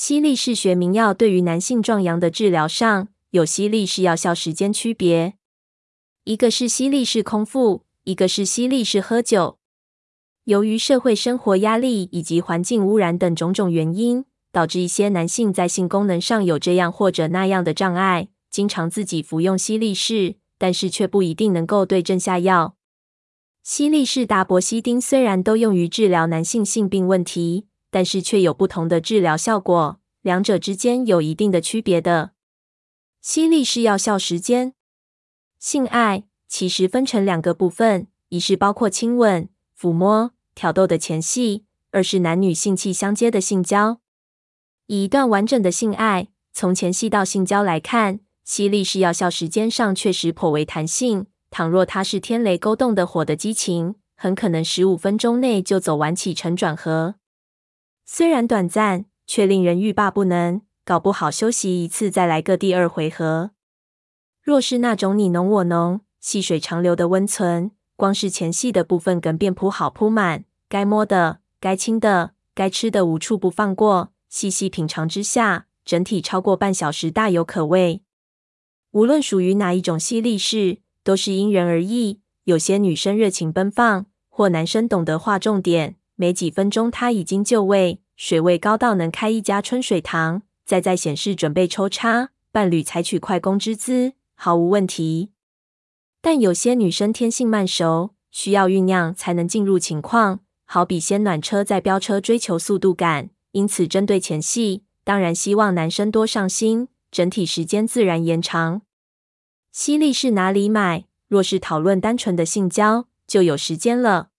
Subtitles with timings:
[0.00, 5.34] 犀利士学名药对于男性壮阳的治疗上，有犀利士药效时间区别，
[6.22, 9.58] 一个是犀利士空腹，一个是犀利士喝酒。
[10.44, 22.76] 由于社会生活压力以及环境污染等种种原因，导致一些男性在性功能上有这样或者那样的障碍，经常自己服用犀利士，但是却不一定能够对症下药。
[23.64, 27.66] 犀利士、达博西汀虽然都用于治疗男性性病问题。
[27.90, 32.32] 但是却有不同的治疗效果，两者之间有一定的区别的。
[33.20, 34.74] 犀利是药效时间，
[35.58, 44.00] 性爱其实分成两个部分：一是包括亲吻、抚摸、挑逗的前戏；二是男女性器相接的性交。
[44.86, 51.26] 以一段完整的性爱，从前戏到性交来看，犀利是药效时间上确实颇为弹性。
[51.50, 57.14] 倘若它是天雷勾动的火的激情，很可能十五分钟内就走完起承转合。
[58.10, 63.50] 虽然短暂，却令人欲罢不能，搞不好休息一次再来个第二回合。
[64.42, 78.00] 若是那种你侬我侬、细水长流的温存，光是前戏的部分梗便铺好铺满，该摸的、该亲的、该吃的无处不放过，细细品尝之下，整体超过半小时大有可为。
[78.92, 82.22] 无论属于哪一种犀利式，都是因人而异。
[82.44, 85.96] 有些女生热情奔放，或男生懂得划重点。
[86.20, 90.42] 没几分钟，他已经就位，水位高到能开一家春水堂。
[90.64, 95.30] 再在显示准备抽插，伴侣采取快攻之姿，毫无问题。
[96.20, 103.30] 但有些女生天性慢熟，需要酝酿才能进入情况，好比先暖车再飙车，追求速度感。
[103.52, 108.82] 因此，针对前戏，当然希望男生多上心，整体时间自然延长。
[109.70, 111.04] 犀利是哪里买？
[111.28, 114.30] 若是讨论单纯的性交，就有时间了。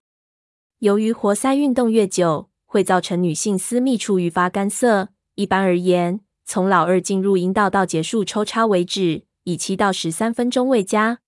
[0.79, 5.09] 由于活塞运动越久，会造成女性私密处愈发干涩。
[5.35, 11.19] 一般而言，从老二进入阴道到结束抽插为止，以七到十三分钟为佳。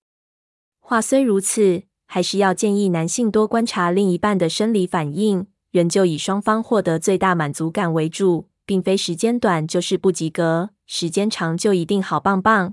[0.80, 12.72] 话虽如此，还是要建议男性多观察另一半的生理反应，仍旧以双方获得最大满足感为主，并非时间短就是不及格，时间长就一定好棒棒。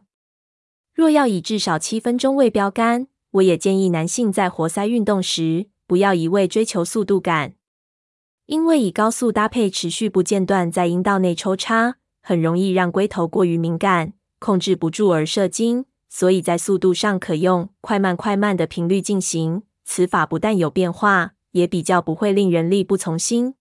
[0.93, 7.55] 若要以至少七分钟为标杆，我也建议男性在活塞运动时，不要一味追求速度感，
[8.45, 15.85] 因为以高速搭配持续不间断在阴道内抽插，很容易让龟头过于敏感，控制不住而射精。
[16.07, 23.55] 所以在速度上可用快慢快慢的频率进行，此法不但有变化，也比较不会令人力不从心。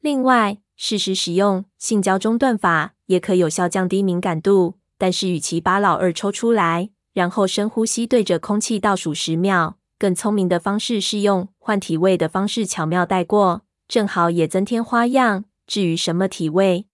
[0.00, 9.76] 另外，适时使用性交中断法也可有效降低敏感度，但是与其把老二抽出来，然后深呼吸对着空气倒数十秒。
[10.04, 15.46] 更聪明的方式是用换体位的方式巧妙带过，正好也增添花样。
[15.66, 16.84] 至于什么体位，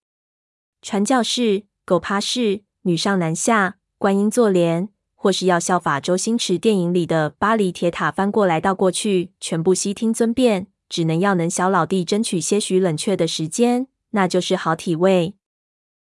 [0.80, 10.68] 传教士、狗趴式、女上男下、观音坐莲，或是要效法周星驰电影里的巴黎铁塔翻过来倒过去，全部悉听尊便。
[10.88, 15.34] 只能要能小老弟争取些许冷却的时间，那就是好体位。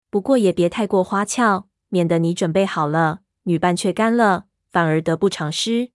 [0.09, 5.91] 不过也别太过花俏，免得你准备好了，女伴却干了，反而得不偿失。